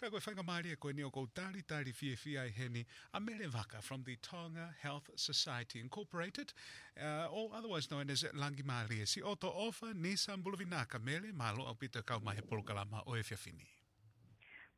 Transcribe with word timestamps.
Ka 0.00 0.10
koe 0.10 0.18
whaka 0.20 0.42
maari 0.42 0.70
e 0.72 0.76
koe 0.76 0.92
ni 0.92 1.02
o 1.02 1.10
kou 1.10 1.26
tari 1.34 1.62
tari 1.62 1.92
fie 1.92 2.16
fie 2.16 2.38
ai 2.38 2.50
heni 2.56 2.82
a 3.14 3.20
mere 3.20 3.46
vaka 3.48 3.80
from 3.80 4.02
the 4.04 4.16
Tonga 4.16 4.74
Health 4.82 5.08
Society 5.14 5.78
Incorporated 5.80 6.52
uh, 7.00 7.28
or 7.30 7.50
otherwise 7.54 7.88
known 7.90 8.10
as 8.10 8.24
Langi 8.34 8.64
Maari 8.64 9.00
e 9.02 9.06
si 9.06 9.22
oto 9.22 9.48
ofa 9.48 9.92
ni 9.94 10.14
Sambuluvinaka 10.16 10.98
mele 11.02 11.32
malo 11.32 11.64
au 11.66 11.74
pito 11.74 12.02
kau 12.04 12.18
mahe 12.20 12.42
polo 12.46 12.62
kalama 12.62 13.02
o 13.06 13.14
e 13.16 13.22
fia 13.22 13.36
fini. 13.36 13.64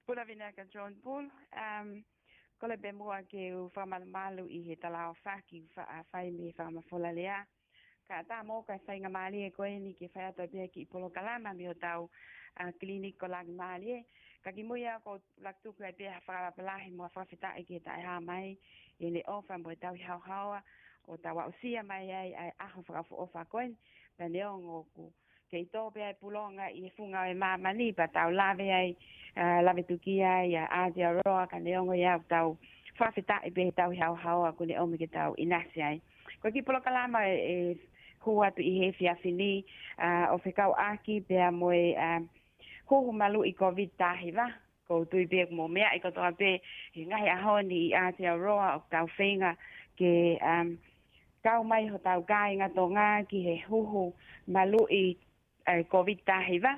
Pula 0.06 0.24
vinaka 0.26 0.64
John 0.70 0.94
Paul, 1.02 1.26
um, 1.56 2.04
kole 2.60 2.76
be 2.80 2.92
mua 2.92 3.22
ke 3.26 3.50
u 3.56 3.70
whamal 3.74 4.06
malu 4.06 4.44
i 4.46 4.62
he 4.68 4.74
tala 4.76 5.08
o 5.10 5.14
whaki 5.24 5.64
whaimi 6.12 6.52
whamafola 6.54 7.14
lea. 7.14 7.40
Uh, 7.40 7.44
ka 8.06 8.22
ta 8.22 8.38
mo 8.46 8.56
ka 8.62 8.78
sai 8.86 8.96
nga 9.02 9.10
mali 9.18 9.38
e 9.42 9.50
koe 9.56 9.72
ni 9.84 9.92
ke 9.98 10.06
faya 10.14 10.30
tabia 10.36 10.70
ki 10.72 10.86
polo 10.90 11.06
kalama 11.16 11.50
mi 11.58 11.66
tau 11.86 12.02
a 12.54 12.64
klinik 12.78 13.18
ko 13.20 13.26
lag 13.26 13.46
mali 13.62 13.94
ka 14.46 14.50
ki 14.54 14.62
moya 14.62 15.02
ko 15.04 15.18
lag 15.44 15.56
tu 15.62 15.70
kai 15.78 15.90
pe 15.98 16.06
fa 16.26 16.34
la 16.46 16.50
pla 16.56 16.74
mo 16.98 17.02
fa 17.14 17.22
fita 17.30 17.50
e 17.60 17.66
ke 17.68 17.78
ta 17.86 17.92
ha 18.04 18.14
mai 18.22 18.54
e 19.02 19.06
le 19.14 19.22
ofa 19.36 19.54
mo 19.58 19.70
e 19.74 19.76
tau 19.82 19.94
ha 20.06 20.14
ha 20.28 20.62
o 21.10 21.16
ta 21.22 21.34
wa 21.34 21.46
usia 21.50 21.82
mai 21.82 22.06
ai 22.14 22.30
ai 22.42 22.50
a 22.62 22.66
ha 22.72 22.80
fa 22.86 23.02
ofa 23.24 23.42
koen 23.52 23.74
pe 24.16 24.24
leon 24.34 24.60
o 24.76 24.86
ku 24.94 25.04
ke 25.50 25.58
to 25.74 25.82
pe 25.94 26.00
ai 26.06 26.12
e 26.14 26.18
pulonga 26.22 26.66
i 26.82 26.86
funga 26.96 27.22
e 27.26 27.34
ma 27.34 27.50
e 27.58 27.58
mani 27.64 27.88
pa 27.92 28.06
tau 28.06 28.30
lave 28.30 28.68
ai 28.80 28.90
uh, 29.42 29.60
lave 29.66 29.82
tukia 29.82 30.30
ai 30.46 30.54
a 30.54 30.62
asia 30.86 31.10
roa 31.18 31.50
ka 31.52 31.58
leon 31.64 31.88
o 31.90 31.94
ia 31.94 32.14
tau 32.34 32.54
fa 32.98 33.10
fita 33.10 33.36
e 33.42 33.50
pe 33.50 33.70
tau 33.78 33.90
ha 34.00 34.08
ha 34.22 34.30
ko 34.56 34.62
le 34.64 34.74
o 34.82 34.86
mi 34.86 34.94
ke 34.98 35.06
tau 35.10 35.34
inasia 35.44 35.86
ai 35.90 35.98
ko 36.40 36.50
ki 36.54 36.62
polo 36.66 36.78
kalama 36.86 37.26
e, 37.28 37.34
e 37.54 37.56
ko 38.20 38.42
atu 38.44 38.60
i 38.62 38.76
hefi 38.80 39.08
a 39.08 39.14
fini 39.22 39.50
uh, 39.98 40.32
o 40.34 40.38
whekau 40.44 40.72
aki 40.90 41.20
pia 41.28 41.50
moe 41.52 41.82
uh, 41.96 42.20
hoho 42.86 43.12
malu 43.12 43.44
i 43.50 43.52
COVID 43.52 43.96
tahi 44.00 44.32
wa. 44.36 44.46
Ko 44.86 45.04
tui 45.10 45.26
pia 45.26 45.46
kumo 45.50 45.66
mea 45.68 45.90
i 45.98 46.00
kotoa 46.00 46.30
pe 46.38 46.50
he 46.94 47.02
ngahi 47.06 47.28
aho 47.30 47.60
ni 47.60 47.78
i 47.88 47.94
Aotearoa 47.98 48.68
o 48.76 48.84
tau 48.90 49.06
whenga 49.18 49.56
ke 49.98 50.38
um, 50.40 50.68
kau 51.42 51.62
mai 51.70 51.86
ho 51.90 51.98
tau 52.04 52.22
kāinga 52.28 52.70
tō 52.76 52.84
ngā 52.94 53.08
ki 53.30 53.40
he 53.46 53.56
hoho 53.66 54.06
malu 54.46 54.84
i 55.00 55.04
uh, 55.66 55.82
COVID 55.90 56.22
tahi 56.30 56.58
wa 56.62 56.74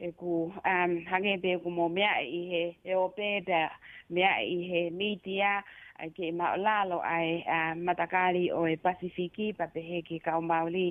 e 0.00 0.10
ku 0.16 0.48
um 0.48 0.92
hange 1.10 1.36
be 1.44 1.58
ku 1.62 1.68
mo 1.70 1.86
mea 1.92 2.16
i 2.24 2.40
he 2.50 2.62
e 2.92 2.94
o 2.96 3.08
pe 3.16 3.40
da 3.44 3.68
mea 4.08 4.32
i 4.40 4.56
he 4.68 4.80
media 4.90 5.52
ai 6.00 6.08
ke 6.16 6.32
ma 6.32 6.56
lalo 6.56 6.98
ai 7.04 7.44
uh, 7.56 7.76
matakali 7.86 8.48
o 8.48 8.64
e 8.64 8.80
pasifiki 8.80 9.52
pa 9.58 9.66
pe 9.72 9.80
he 9.88 10.00
ki 10.08 10.16
ka 10.24 10.38
o 10.40 10.40
mauli 10.40 10.86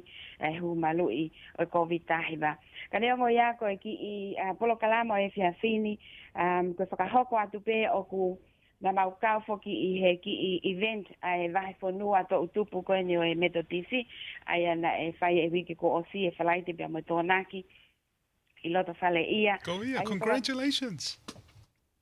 ai 0.46 0.54
hu 0.62 0.76
malu 0.84 1.08
i 1.10 1.26
o 1.58 1.66
covid 1.66 2.06
tahiba 2.06 2.52
ka 2.92 3.00
ne 3.02 3.10
mo 3.18 3.28
ya 3.34 3.54
ko 3.58 3.66
e 3.66 3.76
ki 3.82 3.94
i 3.98 4.14
uh, 4.46 4.54
polo 4.62 4.76
kalamo 4.78 5.18
e 5.18 5.30
fia 5.34 5.52
fini 5.62 5.98
um 6.38 6.74
ko 6.78 6.86
faka 6.94 7.10
hoko 7.14 7.42
atu 7.42 7.60
pe 7.66 7.90
o 7.90 8.04
ku 8.12 8.38
na 8.82 8.92
mau 8.94 9.18
kau 9.22 9.40
foki 9.50 9.74
i 9.90 9.92
he 10.04 10.16
ki 10.24 10.34
i 10.52 10.52
event 10.72 11.08
ai 11.26 11.50
vahe 11.50 11.74
fonua 11.82 12.22
to 12.30 12.38
utupu 12.46 12.86
koe 12.86 13.02
ni 13.02 13.18
o 13.18 13.26
e 13.26 13.34
metotisi 13.36 14.06
ai 14.46 14.64
ana 14.68 14.94
e 15.02 15.12
fai 15.20 15.36
e 15.42 15.50
wiki 15.52 15.76
ko 15.76 15.88
osi 15.98 16.28
e 16.30 16.32
falaiti 16.38 16.74
pia 16.78 16.88
mo 16.88 17.00
tōnaki. 17.02 17.66
piloto 18.62 18.94
sale 19.00 19.24
IA. 19.24 19.56
Ah, 19.58 19.66
Go 19.66 19.84
IA, 19.84 20.04
congratulations. 20.04 21.18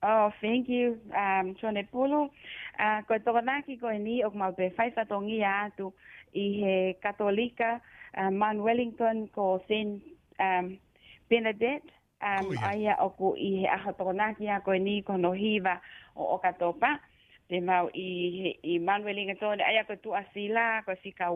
Oh, 0.04 0.32
thank 0.42 0.70
you. 0.70 0.98
Um, 1.16 1.56
cho 1.58 1.70
pulu. 1.92 2.30
Uh, 2.78 3.00
ko 3.10 3.18
to 3.18 3.32
na 3.42 3.62
ki 3.66 3.78
ko 3.82 3.90
ni 3.90 4.22
ok 4.24 4.34
mal 4.38 4.54
pe 4.54 4.70
fai 4.78 4.92
fa 4.94 5.06
tong 5.10 5.26
ia 5.28 5.72
tu 5.76 5.90
i 6.38 6.62
he 6.62 6.76
katolika 7.02 7.82
uh, 8.14 8.30
man 8.30 8.62
Wellington 8.62 9.26
ko 9.34 9.64
Saint 9.68 9.98
um, 10.38 10.78
Benedict 11.28 11.90
um, 12.22 12.46
oh, 12.54 12.54
yeah. 12.54 12.70
aia 12.70 12.94
oku 13.02 13.34
i 13.34 13.66
he 13.66 13.66
aha 13.68 13.90
ah, 13.98 13.98
tō 13.98 14.14
nākia 14.14 14.54
ah, 14.62 14.62
koe 14.62 14.78
ni 14.78 15.02
kono 15.02 15.32
hiwa 15.34 15.82
o 16.16 16.38
okatopa. 16.38 17.00
te 17.50 17.60
mau 17.64 17.88
i, 17.96 18.08
i 18.72 18.76
Manuelinga 18.84 19.36
tōne, 19.40 19.64
aia 19.64 19.84
ko 19.88 19.96
tu 20.04 20.14
asila, 20.16 20.84
ko 20.86 20.96
si 21.04 21.12
ka 21.12 21.32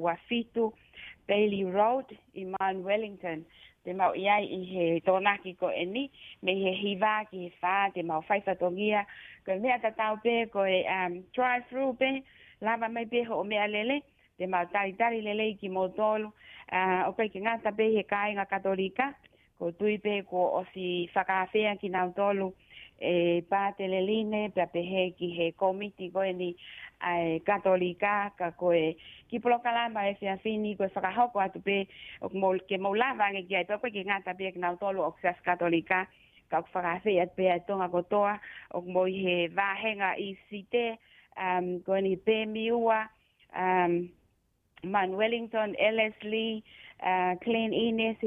Bailey 1.28 1.64
Road 1.66 2.12
i 2.36 2.44
Man 2.46 2.84
Wellington. 2.84 3.46
Te 3.86 3.94
mau 3.94 4.12
i 4.14 4.28
ai 4.28 4.44
i 4.44 4.60
he 4.72 5.00
tonaki 5.06 5.56
ko 5.58 5.70
eni 5.70 6.10
me 6.44 6.54
he 6.64 6.72
hiwā 6.84 7.14
ki 7.30 7.38
he 7.46 7.50
whā, 7.62 7.90
te 7.94 8.02
mau 8.04 8.22
whaifatongia. 8.28 9.06
Ko 9.46 9.56
mea 9.60 9.78
ka 9.80 9.90
tau 9.92 10.18
pe 10.24 10.46
ko 10.54 10.66
e 10.68 10.84
um, 10.96 11.14
drive-thru 11.34 11.94
pē, 11.98 12.12
lava 12.62 12.90
mai 12.90 13.06
pē 13.06 13.24
ho 13.30 13.40
o 13.40 13.44
mea 13.44 13.68
lele, 13.68 14.02
te 14.38 14.46
mau 14.48 14.66
tari 14.74 14.94
tari 15.00 15.22
lele 15.22 15.54
ki 15.62 15.70
mō 15.70 15.88
tōlu. 15.98 16.30
Uh, 16.72 17.04
o 17.08 17.14
kai 17.16 17.30
ki 17.32 17.42
ngāta 17.46 17.72
pē 17.78 17.88
he 17.96 18.04
kāinga 18.10 18.46
katolika, 18.52 19.14
ko 19.58 19.72
tui 19.72 19.98
pē 20.04 20.24
ko 20.28 20.44
o 20.60 20.64
si 20.74 21.08
whakāwhea 21.16 21.78
ki 21.82 21.90
nāu 21.94 22.14
tōlu 22.18 22.50
e 23.02 23.42
patele 23.50 24.02
line 24.02 24.52
pe 24.54 24.66
pe 24.72 24.80
he 24.86 25.04
ki 25.18 25.30
he 25.38 25.48
komiti 25.58 26.12
ko 26.14 26.22
ni 26.22 26.56
ai 27.02 27.40
katolika 27.42 28.30
ka 28.38 28.52
ko 28.54 28.70
e 28.78 28.94
ki 29.28 29.40
polo 29.42 29.58
kala 29.66 29.90
ma 29.90 30.06
e 30.06 30.14
sia 30.20 30.38
fini 30.46 30.76
ko 30.78 30.86
sa 30.94 31.02
kaho 31.02 31.32
ko 31.34 31.42
atu 31.42 31.60
pe 31.66 31.88
ok 32.22 32.34
mol 32.38 32.62
ke 32.70 32.78
mola 32.78 33.10
va 33.18 33.34
ke 33.34 33.42
ai 33.58 33.66
pe 33.66 33.90
ki 33.90 34.06
ngata 34.06 34.38
pe 34.38 34.54
na 34.62 34.78
tolo 34.78 35.06
ok 35.10 35.18
sia 35.22 35.34
katolika 35.42 36.06
ka 36.54 36.60
ok 36.62 36.68
fara 36.70 36.94
se 37.04 37.18
at 37.20 37.34
pe 37.36 37.50
ato 37.50 37.74
ngako 37.82 38.02
toa 38.06 38.36
ok 38.70 38.86
mo 38.86 39.10
he 39.10 39.48
va 39.50 39.74
henga 39.82 40.14
i 40.22 40.38
site 40.50 41.02
um 41.38 41.82
ko 41.82 41.98
ni 41.98 42.16
pe 42.18 42.46
miua 42.46 43.10
um 43.58 44.10
Man 44.84 45.14
Wellington, 45.14 45.76
Ellis 45.78 46.18
uh, 47.06 47.36
Clean 47.46 47.70
Ines, 47.72 48.18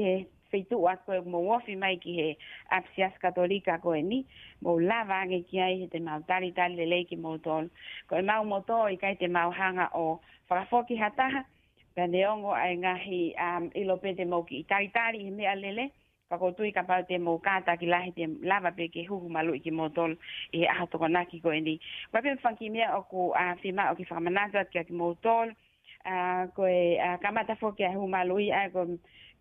feitu 0.51 0.77
a 0.87 0.95
ko 0.97 1.21
mo 1.25 1.39
wofi 1.47 1.75
mai 1.75 1.97
ki 1.97 2.11
he 2.17 2.29
apsias 2.71 3.13
katolika 3.21 3.79
ko 3.81 3.95
e 3.95 4.01
ni 4.01 4.19
mo 4.61 4.79
lava 4.79 5.25
ke 5.27 5.39
ki 5.49 5.57
ai 5.59 5.87
te 5.91 5.99
mau 5.99 6.21
tali 6.27 6.51
tali 6.51 6.85
lei 6.85 7.05
ki 7.09 7.15
mo 7.17 7.37
tol 7.37 7.69
ko 8.07 8.15
e 8.21 8.21
mau 8.21 8.43
mo 8.45 8.61
to 8.67 8.77
i 8.87 8.97
kai 9.01 9.15
te 9.21 9.27
mau 9.27 9.49
hanga 9.51 9.89
o 9.93 10.19
farafoki 10.49 10.95
hataha 10.97 11.45
pende 11.95 12.19
ongo 12.27 12.51
ai 12.53 12.75
ngahi 12.77 13.21
um, 13.47 13.65
ilo 13.73 13.97
pete 13.97 14.25
mo 14.25 14.43
ki 14.45 14.63
tali 14.69 14.89
tali 14.89 15.25
he 15.25 15.31
mea 15.31 15.55
lele 15.55 15.89
ka 16.29 16.41
tui 16.57 16.71
ka 16.71 16.83
pau 16.83 17.01
te 17.07 17.17
mo 17.17 17.37
kata 17.39 17.77
ki 17.79 17.85
lahi 17.89 18.11
te 18.11 18.25
lava 18.49 18.69
pe 18.77 18.87
ke 18.87 19.05
huhu 19.09 19.29
malu 19.29 19.53
i 19.55 19.59
ki 19.63 19.71
mo 19.71 19.89
tol 19.89 20.13
i 20.53 20.59
he 20.63 20.65
aha 20.67 20.85
toko 20.85 21.07
naki 21.07 21.39
ko 21.41 21.51
e 21.53 21.59
ni 21.61 21.75
kwa 22.11 22.21
pe 22.21 22.33
mfanki 22.33 22.69
mea 22.69 22.97
o 22.97 23.01
ku 23.09 23.33
uh, 23.33 23.53
o 23.55 23.93
ki 23.97 24.03
whakamanatat 24.09 24.69
ki 24.69 24.77
a 24.79 24.83
ki 24.87 24.93
mo 24.93 25.13
tol 25.25 25.49
uh, 26.05 26.43
ko 26.55 26.63
e 26.67 26.97
uh, 26.99 27.17
kamata 27.23 27.55
fo 27.55 27.71
ki 27.77 27.83
a 27.89 27.95
huhu 27.95 28.07
malu 28.09 28.39
i 28.41 28.49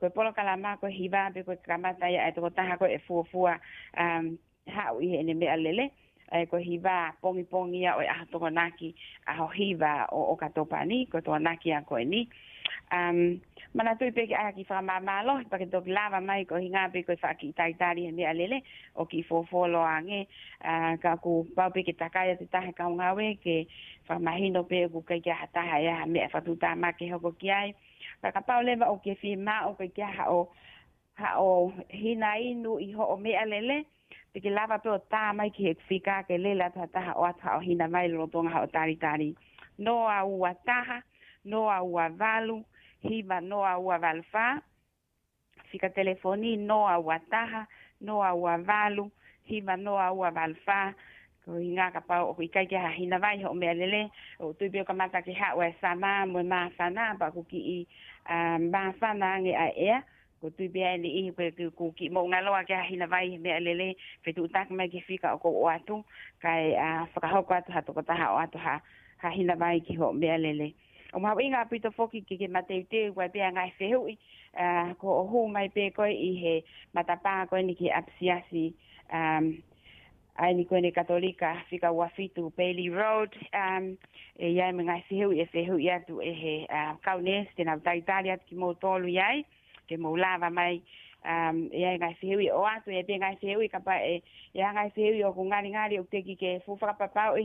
koe 0.00 0.10
polo 0.14 0.30
kala 0.36 0.54
ma 0.64 0.76
koe 0.80 0.90
hiva 1.00 1.30
pe 1.34 1.40
koe 1.46 1.56
kamata 1.68 2.06
ia 2.12 2.20
e 2.24 2.28
eh, 2.28 2.34
toko 2.34 2.48
taha 2.56 2.76
koe 2.80 2.90
e 2.92 2.94
eh, 2.96 3.02
fuafua 3.06 3.52
ah. 4.00 4.02
um, 4.18 4.26
hau 4.74 4.94
i 5.04 5.08
he 5.12 5.16
ene 5.22 5.34
mea 5.40 5.56
lele. 5.64 5.84
e 6.32 6.46
ko 6.50 6.56
hiva 6.56 7.12
pongi 7.20 7.44
pongi 7.44 7.84
ia 7.84 7.96
oi 7.96 8.06
aha 8.08 8.24
tonga 8.32 8.50
a 9.26 9.32
ho 9.36 9.46
hiva 9.48 10.06
o, 10.12 10.32
o 10.32 10.36
katopa 10.36 10.84
ni 10.86 11.06
ko 11.06 11.20
tonga 11.20 11.38
naki 11.38 11.70
a 11.72 11.82
koe 11.84 12.04
ni 12.04 12.28
um, 12.92 13.40
mana 13.74 13.94
tui 13.96 14.10
peke 14.10 14.32
aha 14.34 14.52
ki 14.52 14.64
whakamamalo 14.64 15.44
pa 15.50 15.58
ke 15.58 15.66
toki 15.70 15.90
lava 15.92 16.20
mai 16.20 16.44
ko 16.44 16.56
hinga 16.56 16.88
pe 16.92 17.02
ko 17.02 17.12
wha 17.22 17.34
ki 17.34 17.52
taitari 17.52 18.06
he 18.06 18.12
mea 18.12 18.32
lele 18.32 18.62
o 18.94 19.04
ki 19.04 19.22
fofolo 19.28 19.84
a 19.84 20.00
nge 20.02 20.26
uh, 20.64 20.96
ka 21.02 21.16
ku 21.16 21.44
pau 21.56 21.70
peke 21.70 21.92
takaya 21.92 22.36
te 22.36 22.46
taha 22.46 22.72
kaunga 22.72 23.14
we 23.16 23.36
ke 23.36 23.66
fa 24.06 24.14
whakamahino 24.14 24.62
pe 24.64 24.88
ku 24.88 25.02
kei 25.04 25.20
ki 25.20 25.30
ha 25.30 25.46
taha 25.52 25.80
e 25.82 25.88
aha 25.88 26.06
mea 26.06 26.28
whatuta 26.32 26.72
ma 26.76 26.92
ke 26.92 27.10
hoko 27.12 27.32
ki 27.38 27.50
ai 27.50 27.74
pa 28.20 28.32
ka 28.32 28.40
pau 28.40 28.62
lewa 28.62 28.88
o 28.88 28.96
ke 29.04 29.12
whi 29.20 29.36
ma 29.36 29.66
o 29.68 29.74
ke 29.76 29.88
ki 29.94 30.02
aha 30.02 30.24
o 30.32 30.48
ha 31.20 31.30
o 31.40 31.70
hina 31.90 32.38
inu 32.50 32.80
i 32.80 32.90
ho 32.96 33.04
o 33.14 33.16
mea 33.16 33.44
lele 33.44 33.84
Tiki 34.34 34.50
lava 34.50 34.78
peo 34.82 34.94
tā 35.12 35.20
mai 35.38 35.50
ki 35.54 35.64
he 35.68 35.72
kwhika 35.80 36.14
ke 36.28 36.36
lela 36.42 36.66
ta 36.74 36.86
taha 36.94 37.12
o 37.20 37.24
ata 37.28 37.56
o 37.56 37.60
hina 37.62 37.86
mai 37.88 38.08
lo 38.08 38.26
tonga 38.32 38.60
o 38.62 38.66
tari 38.74 38.96
tari. 39.04 39.28
Noa 39.78 40.18
ua 40.26 40.50
taha, 40.66 40.98
noa 41.50 41.78
ua 41.82 42.08
valu, 42.08 42.62
hiva 43.00 43.40
noa 43.40 43.78
ua 43.78 43.98
valfa. 43.98 44.46
Fika 45.70 45.88
telefoni 45.90 46.56
noa 46.56 46.98
ua 46.98 47.18
taha, 47.30 47.66
noa 48.00 48.32
ua 48.34 48.56
valu, 48.68 49.10
hiva 49.50 49.76
noa 49.76 50.10
ua 50.12 50.30
valfa. 50.30 50.80
Ko 51.44 51.58
i 51.60 51.70
ngā 51.76 51.90
kapa 51.94 52.22
o 52.24 52.34
i 52.42 52.48
kai 52.48 52.66
ha 52.82 52.88
hina 52.98 53.18
vai 53.18 53.38
ho 53.42 53.52
mea 53.54 53.74
lele. 53.74 54.08
O 54.40 54.52
tui 54.52 54.70
pio 54.70 54.84
kamata 54.84 55.22
ki 55.22 55.32
hawa 55.34 55.68
e 55.68 55.74
sa 55.80 55.92
mā 55.94 56.12
mō 56.34 56.42
mā 56.52 56.60
whanā 56.78 57.12
pa 57.18 57.30
kuki 57.30 57.60
i 57.78 57.80
mā 58.74 58.82
whanā 59.00 59.36
ngi 59.42 59.54
a 59.54 59.68
ea 59.90 59.98
ko 60.44 60.50
tu 60.52 60.68
bia 60.68 60.92
ni 61.00 61.08
i 61.24 61.30
pe 61.36 61.44
ku 61.56 61.64
ku 61.78 61.86
ki 61.96 62.06
mo 62.12 62.20
ngalo 62.28 62.52
wa 62.52 62.60
ka 62.68 62.76
hina 62.88 63.06
vai 63.12 63.38
me 63.44 63.50
alele 63.58 63.88
pe 64.24 64.30
tu 64.36 64.44
tak 64.52 64.68
me 64.76 64.84
ki 64.92 65.00
fika 65.06 65.30
ko 65.42 65.48
o 65.48 66.02
kai 66.42 66.76
a 66.86 67.08
faka 67.12 67.28
ho 67.34 67.40
ka 67.48 67.58
ta 67.66 67.80
to 67.80 67.92
ko 67.96 68.02
ta 68.02 68.12
o 68.32 68.36
atu 68.44 68.58
ha 68.58 68.76
ha 69.22 69.28
hina 69.36 69.56
vai 69.56 69.80
ki 69.80 69.94
ho 69.96 70.12
me 70.12 70.26
alele 70.28 70.68
o 71.14 71.18
ma 71.18 71.32
winga 71.34 71.64
pito 71.70 71.90
foki 71.96 72.20
ki 72.28 72.36
ki 72.36 72.46
mate 72.48 72.76
te 72.92 73.08
wa 73.10 73.24
bia 73.28 73.48
ngai 73.52 73.72
se 73.78 73.88
hu 73.94 74.00
a 74.64 74.92
ko 75.00 75.08
o 75.22 75.24
hu 75.32 75.48
mai 75.48 75.68
pe 75.68 75.88
ko 75.96 76.04
i 76.04 76.30
he 76.42 76.54
mata 76.94 77.16
pa 77.24 77.46
ko 77.46 77.56
ni 77.56 77.74
ki 77.80 77.88
apsiasi 78.00 78.66
um 79.16 79.48
ai 80.36 80.52
ni 80.52 80.64
ko 80.64 80.76
ni 80.76 80.90
katolika 80.92 81.56
fika 81.70 81.88
wa 81.92 82.08
fitu 82.16 82.50
peli 82.56 82.88
Road 83.00 83.32
um 83.64 83.96
e 84.36 84.48
ya 84.60 84.72
me 84.76 84.82
ngai 84.84 85.00
se 85.08 85.24
hu 85.24 85.32
e 85.32 85.44
se 85.52 85.64
hu 85.64 85.78
ya 85.88 85.98
tu 86.06 86.20
e 86.20 86.32
he 86.42 86.54
uh, 86.78 86.92
kaunes 87.00 87.48
tena 87.56 87.80
taitalia 87.80 88.36
ki 88.36 88.54
mo 88.54 88.74
tolu 88.74 89.08
yai 89.08 89.40
ke 89.88 89.96
mo 90.00 90.16
lava 90.16 90.50
mai 90.50 90.82
um 91.24 91.68
e 91.72 91.84
ai 91.84 91.96
ngai 91.98 92.14
se 92.20 92.28
o 92.52 92.62
atu 92.66 92.90
e 92.92 93.02
bien 93.02 93.20
ngai 93.20 93.36
se 93.40 93.54
hui 93.56 93.68
ka 93.68 93.80
pa 93.80 93.96
e 93.96 94.16
e 94.54 94.90
se 94.94 95.00
hui 95.08 95.22
o 95.24 95.32
ku 95.32 95.42
ngari 95.48 95.68
ngari 95.72 95.96
o 96.00 96.04
teki 96.12 96.34
ke 96.36 96.50
fu 96.64 96.76
fra 96.76 96.92
pa 96.94 97.08
pau 97.08 97.36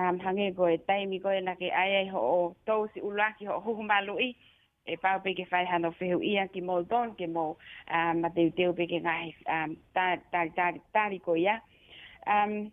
um 0.00 0.18
hange 0.24 0.54
ko 0.56 0.64
e 0.70 0.78
tai 0.88 1.06
mi 1.06 1.18
ko 1.18 1.30
na 1.40 1.54
ke 1.56 1.68
ai 1.70 1.92
ai 2.02 2.08
ho 2.12 2.18
o 2.18 2.56
tousi 2.66 3.00
ulaki 3.02 3.44
ho 3.50 3.56
hu 3.60 3.82
malu 3.82 4.18
i 4.18 4.30
e 4.86 4.96
pa 5.02 5.18
pe 5.18 5.34
ke 5.34 5.44
fai 5.50 5.64
hano 5.66 5.90
fe 5.90 6.12
hui 6.14 6.26
ia 6.34 6.46
ki 6.48 6.60
mo 6.60 6.82
don 6.82 7.14
ke 7.14 7.26
mo 7.26 7.56
um 7.90 8.20
ma 8.20 8.28
te 8.30 8.50
te 8.56 8.66
o 8.68 8.72
pe 8.72 8.86
ke 8.86 8.98
ngai 9.02 9.34
um 9.46 9.76
ta 9.94 10.16
ta 10.30 10.46
ta 10.56 10.70
ta 10.94 11.02
ri 11.10 11.18
ko 11.18 11.34
ia 11.34 11.58
um 12.26 12.70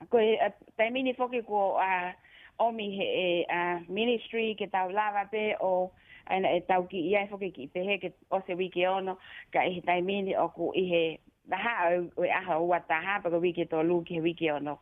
uh, 0.00 0.06
ko 0.10 0.18
e 0.20 0.36
tai 0.76 0.90
mi 0.90 1.02
ni 1.02 1.12
foki 1.14 1.40
ko 1.48 1.78
a 1.80 2.12
omi 2.60 2.86
he 2.98 3.06
a 3.08 3.22
e, 3.24 3.28
uh, 3.56 3.78
ministry 3.88 4.52
ke 4.54 4.68
tau 4.68 4.90
lava 4.92 5.24
pe 5.32 5.56
o 5.60 5.88
uh, 5.88 5.90
aina 6.26 6.48
e 6.50 6.60
tau 6.60 6.86
ki 6.86 7.00
iai 7.10 7.26
foke 7.28 7.46
e 7.46 7.50
ki 7.50 7.68
he, 7.74 7.98
ke 7.98 8.12
o 8.30 8.40
se 8.46 8.54
wiki 8.54 8.82
e 8.82 8.86
ono 8.88 9.18
ka 9.52 9.62
ihe 9.66 9.78
e 9.80 9.86
taimini 9.86 10.34
o 10.38 10.48
ku 10.48 10.72
i 10.74 10.80
ihe 10.84 11.18
raha 11.50 11.98
o 12.16 12.22
e 12.24 12.30
aha 12.30 12.58
ua 12.58 12.80
taha 12.80 13.20
pako 13.22 13.38
wiki 13.38 13.64
to 13.66 13.82
lu 13.82 14.02
ki 14.04 14.14
he 14.14 14.20
wiki 14.20 14.50
ono. 14.50 14.78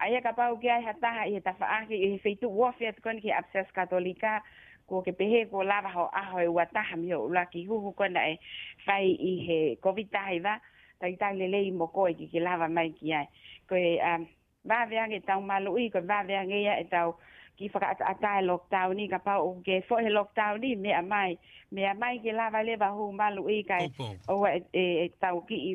Aia 0.00 0.20
ka 0.22 0.32
pau 0.32 0.56
ki 0.62 0.70
ai 0.70 0.82
ha 0.82 0.92
taha 1.00 1.24
he 1.28 1.40
tafa 1.40 1.66
aki 1.80 1.94
ihe 1.94 2.18
feitu 2.18 2.48
wafi 2.58 2.86
atu 2.86 3.02
koni 3.02 3.20
ki 3.20 3.30
abses 3.32 3.72
katolika 3.74 4.40
ko 4.86 5.02
ke 5.02 5.12
pehe 5.12 5.44
ko 5.50 5.62
lava 5.62 5.88
ho 5.92 6.08
aho 6.12 6.38
e 6.40 6.46
ua 6.46 6.66
ha 6.74 6.96
mi 6.96 7.10
ho 7.10 7.24
ula 7.26 7.44
ki 7.46 7.66
huhu 7.66 7.92
kona 7.96 8.20
e 8.30 8.38
i 8.86 9.44
he 9.46 9.76
covid 9.82 10.10
taha 10.10 10.32
iwa 10.34 10.60
ta 11.00 11.06
i 11.06 11.16
tali 11.16 11.46
lei 11.48 11.70
mo 11.70 11.86
koe 11.86 12.14
ki 12.14 12.26
ki 12.28 12.40
lava 12.40 12.68
mai 12.68 12.90
ki 12.90 13.12
ai. 13.12 13.26
Ko 13.68 13.74
e 13.76 13.98
um, 14.02 14.26
vaveange 14.64 15.20
tau 15.26 15.40
malu 15.40 15.76
i 15.78 15.90
ko 15.90 16.00
vaveange 16.00 16.54
ia 16.60 16.80
e 16.80 16.84
tau 16.90 17.14
ki 17.58 17.66
faka 17.74 17.90
ata 18.06 18.38
lockdown 18.46 18.94
ni 18.94 19.10
ka 19.10 19.18
pa 19.26 19.42
o 19.42 19.48
ge 19.66 19.82
fo 19.90 19.98
he 19.98 20.06
lockdown 20.18 20.62
ni 20.62 20.70
me 20.82 20.90
amai 21.02 21.30
me 21.74 21.82
amai 21.92 22.14
ke 22.22 22.30
la 22.38 22.46
vale 22.54 22.74
va 22.82 22.88
ho 22.96 23.04
malu 23.20 23.42
e 23.56 23.66
kai 23.70 23.84
o 24.32 24.46
e 24.46 24.62
e 24.78 25.06
tau 25.22 25.36
ki 25.48 25.58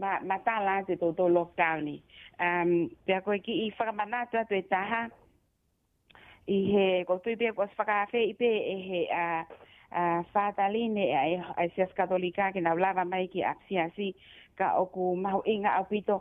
ma 0.00 0.10
ma 0.28 0.36
ta 0.46 0.56
la 0.66 0.76
te 0.88 0.96
to 1.00 1.08
to 1.18 1.24
lockdown 1.36 1.78
ni 1.86 1.96
um 2.46 2.70
pe 3.04 3.16
ko 3.24 3.30
ki 3.44 3.54
i 3.68 3.68
faka 3.76 3.92
mana 3.92 4.20
ta 4.32 4.42
te 4.48 4.58
ta 4.72 4.80
ha 4.92 5.02
i 6.48 6.58
he 6.72 6.86
ko 7.08 7.14
tu 7.24 7.36
pe 7.40 7.48
ko 7.56 7.68
faka 7.76 7.98
fe 8.12 8.20
i 8.32 8.34
pe 8.40 8.50
e 8.72 8.76
he 8.88 9.00
a 9.12 9.26
a 10.00 10.02
fataline 10.32 11.04
e 11.04 11.36
a 11.62 11.68
se 11.76 11.84
katolika 12.00 12.48
ke 12.54 12.60
na 12.64 12.72
blava 12.78 13.04
mai 13.12 13.28
ki 13.34 13.44
asi 13.52 13.74
si 13.76 13.88
si 13.96 14.06
ka 14.58 14.66
oku 14.80 15.04
mau 15.20 15.42
inga 15.52 15.84
pito 15.90 16.16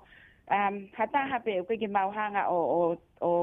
um 0.58 0.76
hata 1.00 1.20
ha 1.32 1.38
pe 1.46 1.64
ko 1.64 1.64
ki 1.80 1.88
mau 1.88 2.12
hanga 2.20 2.44
o 2.52 2.60
o 2.84 2.84
o 3.24 3.34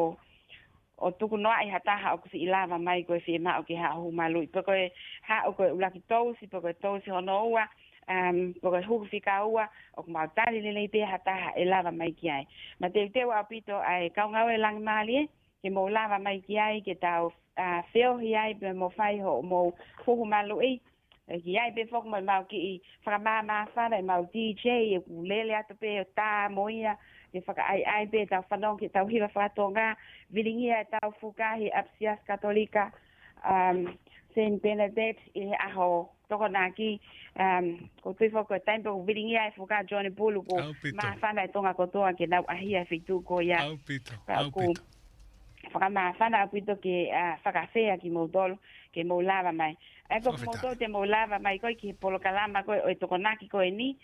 o 0.99 1.11
tuku 1.13 1.37
noa 1.37 1.57
i 1.65 1.69
hataha 1.71 2.13
o 2.15 2.19
kusi 2.19 2.39
ilava 2.39 2.79
mai 2.79 3.03
koe 3.09 3.19
fie 3.21 3.39
mao 3.39 3.63
ki 3.63 3.75
haa 3.83 3.95
hu 4.01 4.13
malui. 4.19 4.47
Pako 4.55 4.73
e 4.73 4.87
haa 5.29 5.51
koe 5.57 5.71
ulaki 5.71 6.01
tousi, 6.09 6.47
pako 6.51 6.69
e 6.69 6.73
tousi 6.73 7.11
hono 7.11 7.37
ua, 7.55 7.65
um, 8.09 8.55
pako 8.63 8.77
e 8.79 8.83
huku 8.89 9.07
fika 9.13 9.37
ua, 9.45 9.69
o 9.99 10.03
kumau 10.03 10.29
tali 10.37 10.61
lele 10.63 10.83
i 10.85 10.89
pia 10.89 11.07
hataha 11.07 11.53
e 11.61 11.65
lava 11.65 11.93
mai 11.93 12.13
ki 12.21 12.31
ai. 12.31 12.47
Ma 12.81 12.89
te 12.89 13.05
utewa 13.09 13.41
o 13.41 13.45
pito 13.51 13.77
ai 13.79 14.11
kaungau 14.17 14.49
e 14.49 14.57
langi 14.65 14.83
maali 14.89 15.17
e, 15.23 15.29
ke 15.63 15.71
mou 15.71 15.89
lava 15.89 16.19
mai 16.19 16.41
ki 16.47 16.59
ai, 16.59 16.81
ke 16.81 16.95
tau 16.95 17.33
feo 17.93 18.15
uh, 18.17 18.21
hi 18.21 18.33
ai, 18.43 18.55
pe 18.61 18.73
mou 18.73 18.91
fai 18.97 19.19
ho, 19.21 19.41
mou 19.43 19.73
fuhu 20.05 20.25
lui, 20.49 20.81
Eh, 21.29 21.41
ki 21.43 21.57
ai 21.59 21.73
pe 21.75 21.83
fok 21.91 22.05
mai 22.07 22.23
mau 22.23 22.45
ki 22.47 22.81
fra 23.03 23.19
ma 23.19 23.65
fa 23.75 23.89
dai 23.91 24.03
mau 24.03 24.23
dj 24.33 24.65
e 24.65 24.99
lele 25.31 25.53
ato 25.59 25.75
pe 25.79 25.89
e 25.99 26.05
ta 26.15 26.49
moia 26.49 26.97
e 27.33 27.41
fa 27.41 27.53
ai 27.67 27.83
ai 27.83 28.07
pe 28.07 28.27
ta 28.31 28.41
fa 28.49 28.57
don 28.57 28.77
ki 28.79 28.89
ta 28.95 29.01
hi 29.03 29.19
va 29.19 29.29
fa 29.29 29.49
tonga 29.49 29.97
vilingi 30.31 30.71
ai 30.73 30.81
e 30.87 30.91
ta 30.91 30.99
fuka 31.21 31.49
hi 31.59 31.67
apsias 31.81 32.19
katolika 32.27 32.93
um 33.53 33.79
sen 34.35 34.59
benedet 34.63 35.19
e 35.35 35.43
aho 35.67 36.09
toko 36.29 36.47
na 36.49 36.71
ki 36.71 37.01
um 37.45 37.75
ko 38.03 38.13
tu 38.13 38.31
fo 38.31 38.41
e 38.47 38.47
ko 38.47 38.59
tai 38.65 38.79
pe 38.79 38.91
vilingi 39.07 39.37
ai 39.37 39.51
fuka 39.59 39.83
johnny 39.91 40.11
bulu 40.11 40.43
ko 40.47 40.57
ma 40.95 41.17
fa 41.21 41.35
dai 41.35 41.49
tonga 41.51 41.75
ko 41.75 41.87
toa 41.87 42.15
ki 42.15 42.27
na 42.27 42.39
ahi 42.47 42.77
ai 42.77 42.85
fitu 42.87 43.19
ko 43.27 43.41
ya 43.43 43.59
au 43.67 43.77
pito 43.89 44.15
au 44.31 44.51
pito 44.51 44.83
fa 45.75 45.89
ma 45.91 46.13
fa 46.15 46.29
na 46.31 46.47
pito 46.47 46.77
ki 46.79 47.11
fa 47.43 47.51
uh, 47.67 47.97
ki 48.01 48.11
mo 48.15 48.27
dol 48.31 48.55
ki 48.95 49.03
mo 49.05 49.21
lava 49.21 49.53
mai 49.53 49.75
e 50.11 50.21
ko 50.23 50.33
foto 50.39 50.75
te 50.79 50.87
mo 50.91 51.05
lava 51.05 51.39
mai 51.43 51.59
ko 51.59 51.69
ki 51.75 51.95
polo 51.99 52.19
kalama 52.23 52.63
ko 52.63 52.73
o 52.75 52.95
to 52.95 53.07
konaki 53.11 53.51
ko 53.51 53.61
ni 53.63 53.97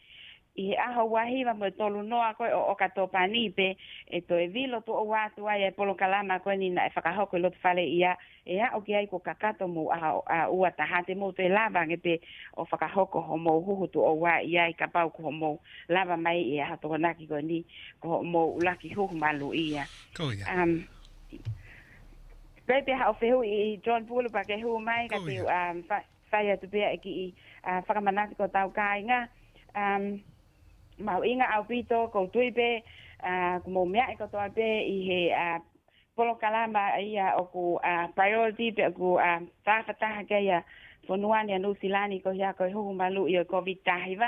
i 0.52 0.74
a 0.76 0.92
ho 0.98 1.08
wahi 1.08 1.44
va 1.48 1.54
mo 1.56 1.70
to 1.72 1.88
luno 1.88 2.20
a 2.20 2.34
ko 2.36 2.44
o 2.44 2.74
ka 2.76 2.88
to 2.94 3.06
panipe 3.08 3.72
e 4.06 4.20
to 4.20 4.34
e 4.36 4.48
vilo 4.52 4.82
to 4.84 4.92
o 4.92 5.04
watu 5.08 5.48
ai 5.48 5.64
e 5.70 5.70
polo 5.72 5.94
kalama 5.96 6.38
ko 6.44 6.50
ni 6.52 6.68
na 6.70 6.84
e 6.90 6.90
faka 6.92 7.14
ho 7.16 7.24
ko 7.30 7.38
lot 7.38 7.54
fale 7.62 7.80
ia 7.86 8.16
e 8.44 8.58
a 8.60 8.74
o 8.76 8.82
ki 8.84 8.92
ai 8.98 9.06
ko 9.08 9.18
kakato 9.22 9.64
mo 9.68 9.88
a 9.94 10.12
a 10.26 10.38
u 10.52 10.64
ata 10.66 10.84
ha 10.84 11.00
te 11.06 11.14
mo 11.14 11.32
te 11.32 11.48
lava 11.48 11.86
nge 11.88 11.96
te 12.04 12.14
o 12.56 12.64
faka 12.68 12.88
ho 12.92 13.06
ko 13.08 13.22
mo 13.38 13.60
hu 13.64 13.74
hu 13.80 13.86
to 13.88 14.00
o 14.02 14.12
wa 14.18 14.42
ia 14.44 14.68
i 14.68 14.74
ka 14.76 14.86
pau 14.92 15.08
ko 15.10 15.30
mo 15.32 15.60
lava 15.88 16.16
mai 16.20 16.40
i 16.44 16.58
e 16.60 16.64
a 16.64 16.76
to 16.76 16.88
konaki 16.90 17.24
ko 17.30 17.38
ni 17.40 17.64
ko 18.02 18.20
mo 18.22 18.58
laki 18.60 18.92
hu 18.94 19.08
malu 19.16 19.54
ia 19.56 19.86
ko 20.16 20.28
ia 20.34 20.44
Pei 22.66 22.82
pia 22.82 22.94
hao 22.96 23.16
whehu 23.20 23.40
i 23.42 23.78
John 23.84 24.04
Pulupa 24.06 24.44
ke 24.46 24.56
hu 24.62 24.78
mai 24.80 25.08
ka 25.10 25.18
oh, 25.18 25.26
tiu 25.26 25.46
um, 25.48 25.82
whai 26.32 26.56
to 26.62 26.66
be 26.68 26.80
a 26.82 26.96
ki 26.96 27.12
i 27.26 27.28
uh, 27.70 27.80
whakamanati 27.84 28.36
ko 28.38 28.46
tau 28.46 28.70
kai 28.70 29.02
nga 29.02 29.26
Um, 29.72 30.20
mau 31.00 31.24
inga 31.24 31.48
au 31.56 31.64
pito 31.64 32.08
kou 32.12 32.28
tuipe 32.28 32.60
pe, 32.60 32.70
como 33.64 33.80
uh, 33.80 33.86
mō 33.88 33.92
mea 33.92 34.10
e 34.12 34.14
kotoa 34.20 34.52
i 34.58 34.98
he 35.08 35.20
polo 36.14 36.34
kalamba 36.36 37.00
i 37.00 37.16
a 37.16 37.40
oku 37.40 37.80
priority 38.14 38.68
pe 38.76 38.82
oku 38.92 39.16
whakataha 39.64 40.28
ke 40.28 40.36
i 40.44 40.50
a 40.52 40.60
whanuani 41.08 41.54
a 41.56 41.58
nusilani 41.58 42.20
ko 42.22 42.30
hia 42.36 42.52
ko 42.52 42.68
hu 42.68 42.92
malu 42.92 43.24
i 43.32 43.38
o 43.40 43.44
COVID-19 43.48 44.20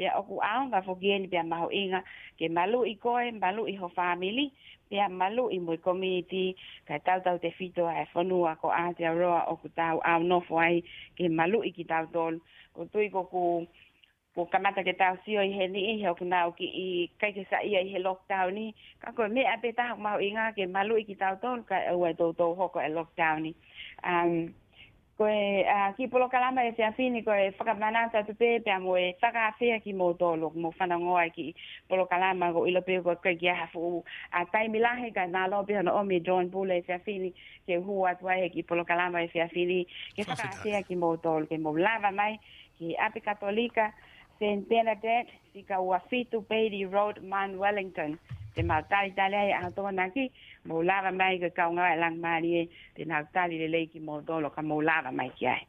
pe 0.00 0.08
aku 0.08 0.40
au 0.40 0.68
va 0.72 0.80
fogien 0.80 1.28
pe 1.30 1.40
mau 1.44 1.68
inga 1.70 2.00
ke 2.38 2.48
malu 2.48 2.80
i 2.88 2.94
koe 3.04 3.28
malu 3.42 3.62
i 3.72 3.76
ho 3.76 3.88
family 3.88 4.46
pe 4.88 4.96
malu 5.20 5.44
i 5.52 5.58
mo 5.66 5.76
community 5.86 6.46
ka 6.88 6.96
tau 7.06 7.18
tau 7.24 7.36
te 7.42 7.50
fito 7.58 7.84
a 7.86 8.04
fonu 8.12 8.36
e 8.44 8.48
a 8.50 8.54
ko 8.62 8.68
a 8.82 8.84
te 8.96 9.04
roa 9.20 9.40
o 9.50 9.52
ku 9.62 9.68
tau 9.80 9.96
au 10.12 10.20
no 10.30 10.38
foi 10.48 10.74
ke 11.16 11.24
malu 11.38 11.58
i 11.68 11.70
ki 11.76 11.84
tau 11.92 12.04
tol 12.16 12.34
ko 12.74 12.80
tui 12.92 13.06
ko 13.14 13.20
ku 13.32 13.42
ko 14.34 14.40
kamata 14.52 14.80
ke 14.88 14.92
tau 15.02 15.14
sio 15.24 15.40
i 15.48 15.52
he 15.58 15.64
ni 15.74 15.80
i 15.92 15.94
ho 16.04 16.10
kuna 16.18 16.38
o 16.48 16.50
ki 16.58 16.66
i 16.86 16.88
kai 17.20 17.32
ke 17.36 17.44
sa 17.50 17.56
i 17.68 17.70
he 17.92 17.98
lockdown 18.08 18.48
ni 18.56 18.66
ka 19.02 19.08
ko 19.16 19.22
me 19.34 19.42
a 19.54 19.56
pe 19.62 19.70
tau 19.80 19.96
mau 20.06 20.18
inga 20.28 20.44
ke 20.56 20.64
malu 20.76 20.94
i 21.02 21.08
ki 21.08 21.14
tau 21.22 21.34
tol 21.44 21.60
ka 21.68 21.76
o 21.96 22.00
ai 22.08 22.14
tau 22.40 22.52
ho 22.58 22.64
ko 22.74 22.78
e 22.88 22.90
lockdown 22.98 23.38
ni 23.44 23.52
um 24.12 24.32
koe 25.20 25.64
a 25.68 25.90
uh, 25.90 25.96
ki 25.98 26.06
polo 26.08 26.30
kalama 26.32 26.62
e 26.64 26.72
se 26.76 26.82
afini 26.86 27.20
koe 27.24 27.50
whakamanata 27.58 28.22
tu 28.26 28.32
pepea 28.32 28.78
mo 28.80 28.94
e 28.96 29.12
whakaafea 29.20 29.76
ki 29.84 29.92
mō 29.92 30.14
tolo 30.16 30.48
mō 30.56 30.70
whanangoa 30.78 31.26
ki 31.34 31.50
polo 31.88 32.06
kalama 32.08 32.48
ko 32.56 32.64
ilo 32.70 32.80
pe 32.80 32.96
koe 33.04 33.16
koe 33.20 33.34
ki 33.36 33.48
a 33.52 33.54
hafu 33.58 33.82
u 33.98 34.04
a 34.32 34.46
taimi 34.52 34.80
lahe 34.80 35.12
ka 35.12 35.26
nā 35.28 35.44
lopi 35.52 35.76
hana 35.76 35.92
omi 36.00 36.20
John 36.24 36.48
Bula 36.48 36.80
e 36.80 36.84
se 36.88 36.96
afini 36.96 37.34
ke 37.68 37.76
hua 37.84 38.14
tu 38.16 38.32
ahe 38.32 38.48
ki 38.54 38.62
polo 38.64 38.84
kalama 38.88 39.20
e 39.20 39.28
se 39.34 39.44
afini 39.44 39.84
ke 40.16 40.24
whakaafea 40.24 40.80
ki 40.88 40.96
mō 40.96 41.12
tolo 41.22 41.44
ke 41.52 41.60
mō 41.60 41.76
lava 41.76 42.14
mai 42.16 42.38
ki 42.78 42.96
api 42.96 43.20
katolika 43.20 43.92
St. 44.40 44.64
Benedict, 44.72 45.28
Sikawafitu, 45.52 46.40
Bailey 46.48 46.86
Road, 46.86 47.20
Man 47.22 47.58
Wellington 47.60 48.16
te 48.54 48.62
mau 48.62 48.82
tali 48.90 49.10
tali 49.18 49.36
ai 49.36 49.52
a 49.60 49.62
toa 49.76 49.90
na 49.92 50.04
ki 50.14 50.24
mo 50.68 50.74
lava 50.90 51.10
mai 51.20 51.34
ke 51.42 51.48
kaunga 51.58 51.84
e 51.94 51.96
lang 52.02 52.16
mari 52.24 52.50
te 52.94 53.02
mau 53.10 53.22
tali 53.34 53.54
le 53.62 53.68
leiki 53.74 53.98
mo 54.06 54.14
dolo 54.28 54.48
ka 54.56 54.62
mo 54.68 54.76
lava 54.90 55.10
mai 55.18 55.30
ki 55.36 55.44
ai 55.54 55.62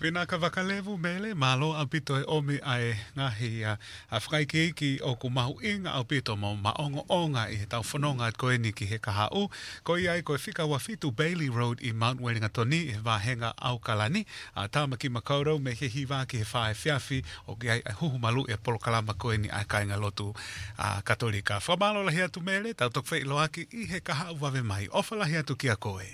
Vina 0.00 0.24
ka 0.24 0.40
vakalevu 0.40 0.96
mele, 0.96 1.36
malo 1.36 1.76
au 1.76 1.84
pito 1.84 2.16
e 2.16 2.24
omi 2.24 2.56
ae 2.64 2.96
ngahi 3.12 3.64
a 3.68 3.76
uh, 4.16 4.44
ki 4.80 4.96
o 5.04 5.12
ku 5.20 5.28
mahu 5.28 5.60
inga 5.60 5.92
au 5.92 6.04
pito 6.08 6.32
mo 6.40 6.56
maongo 6.56 7.04
onga 7.12 7.52
i 7.52 7.60
he 7.60 7.66
tau 7.68 7.84
whanonga 7.84 8.24
at 8.32 8.36
koe 8.40 8.56
ni 8.56 8.72
ki 8.72 8.86
he 8.88 8.96
kaha 8.96 9.28
u. 9.36 9.50
Ko 9.84 10.00
i 10.00 10.08
ai 10.08 10.22
koe 10.24 10.40
whika 10.40 10.64
wa 10.64 10.78
fitu 10.78 11.12
Bailey 11.12 11.50
Road 11.52 11.84
i 11.84 11.92
Mount 11.92 12.18
Wellingatoni 12.20 12.80
i 12.88 12.92
he 12.96 12.96
vahenga 12.98 13.52
au 13.60 13.76
kalani. 13.78 14.24
A 14.56 14.64
uh, 14.64 14.68
tāma 14.72 14.96
ki 14.96 15.08
makaurau 15.10 15.60
me 15.60 15.74
he 15.76 15.84
hiwa 15.88 16.24
ki 16.24 16.38
he 16.38 16.44
whae 16.48 16.72
fiafi 16.72 17.22
o 17.46 17.56
ki 17.60 17.68
ai 17.70 17.82
huhu 18.00 18.16
malu 18.18 18.46
e 18.48 18.56
polo 18.56 18.78
kalama 18.78 19.12
koe 19.12 19.36
ni 19.36 19.50
ai 19.52 19.64
kainga 19.68 19.96
lotu 20.00 20.32
a 20.80 20.96
uh, 20.96 21.00
katolika. 21.04 21.60
Whamalo 21.60 22.08
lahi 22.08 22.22
atu 22.24 22.40
mele, 22.40 22.72
tau 22.72 22.88
tokwe 22.88 23.18
i 23.20 23.24
loaki 23.28 23.68
i 23.70 23.84
he 23.84 24.00
kaha 24.00 24.32
u 24.32 24.38
wave 24.40 24.62
mai. 24.64 24.88
Ofa 24.96 25.12
lahi 25.14 25.36
atu 25.44 25.56
ki 25.60 25.68
a 25.68 25.76
koe. 25.76 26.08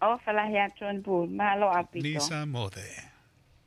Ofa 0.00 0.30
lahi 0.32 0.58
atu 0.62 0.86
anbu, 0.86 1.26
malo 1.26 1.66
au 1.72 1.82
pito. 1.90 2.06
Nisa 2.08 2.46
mo 2.46 2.68
there. 2.68 3.11